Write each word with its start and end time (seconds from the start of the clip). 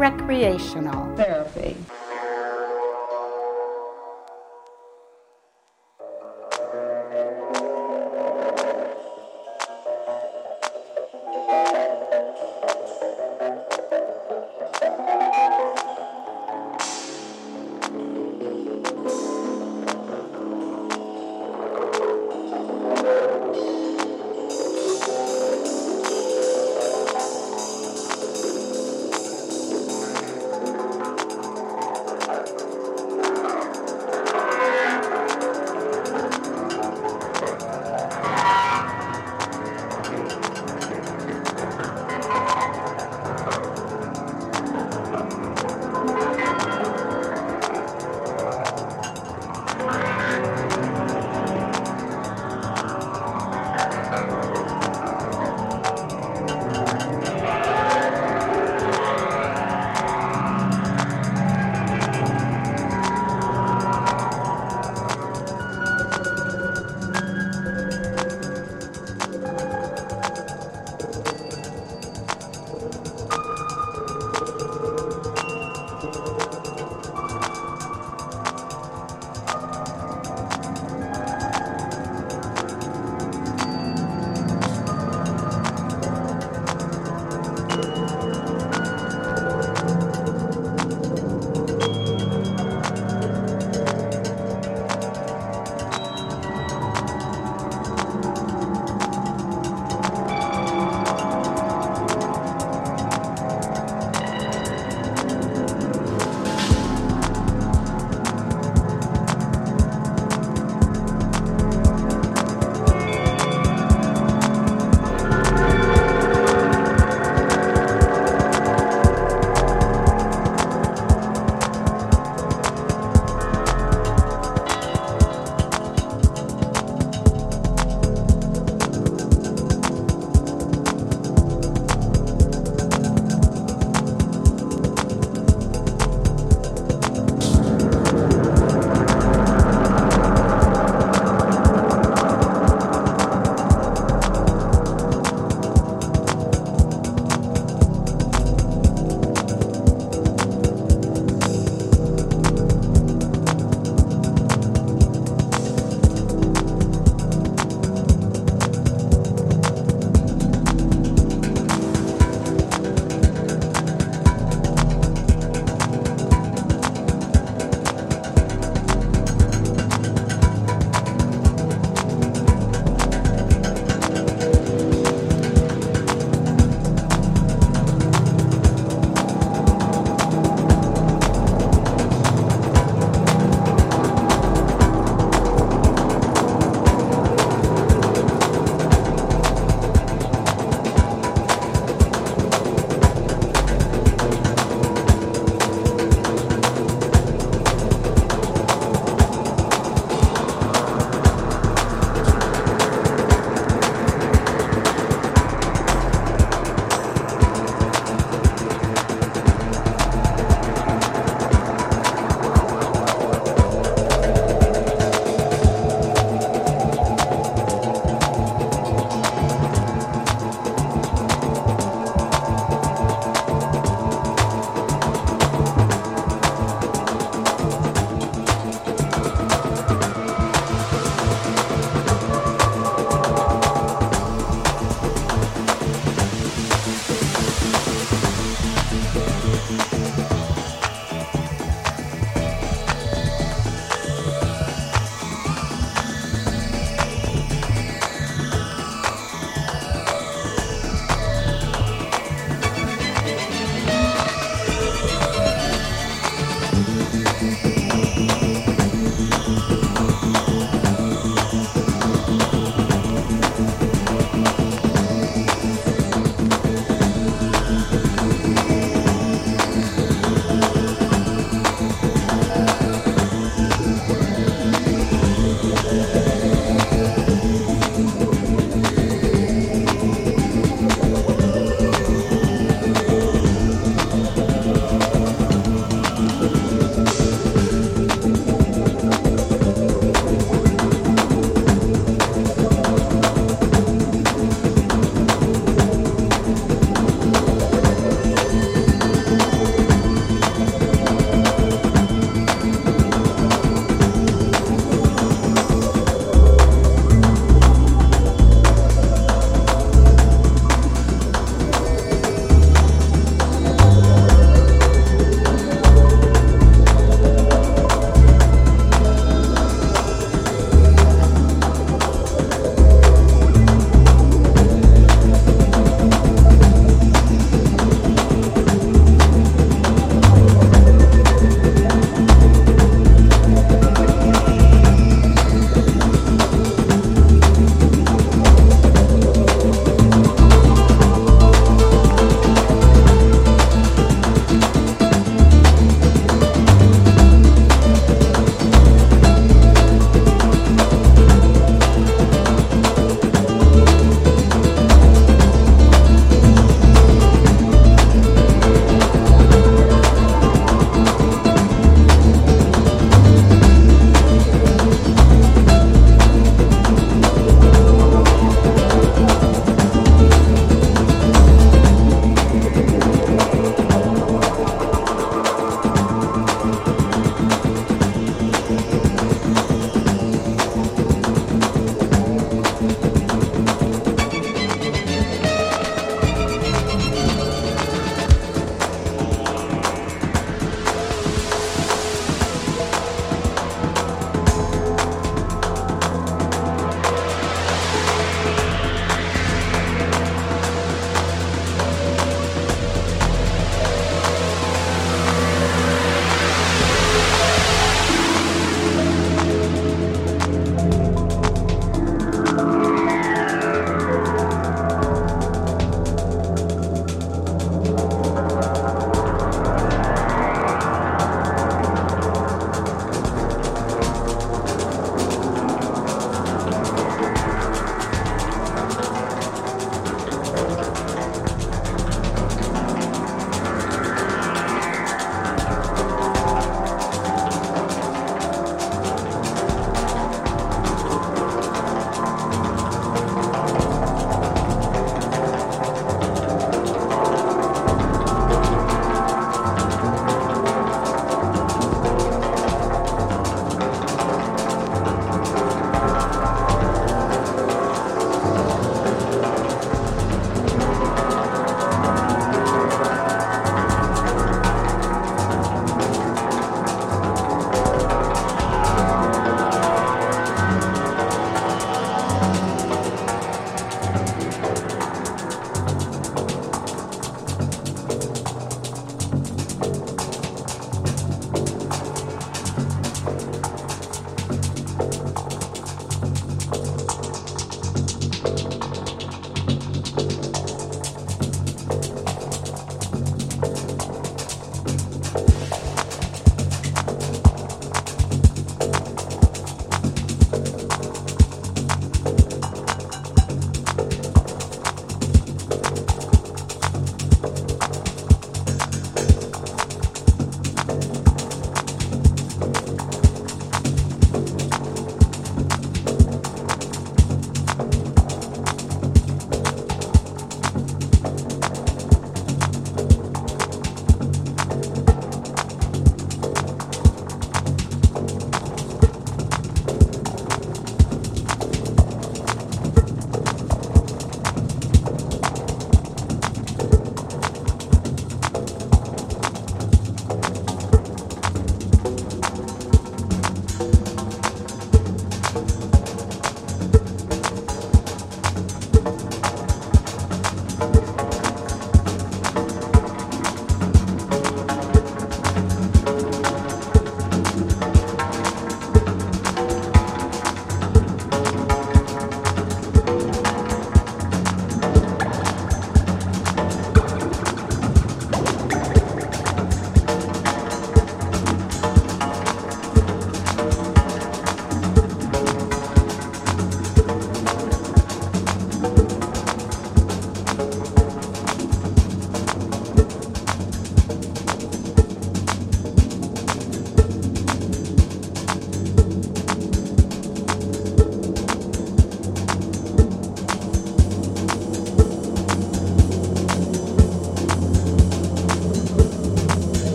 recreational, 0.00 1.14
therapy. 1.14 1.76